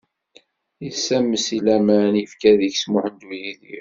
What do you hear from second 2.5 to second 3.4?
deg-s Muḥend U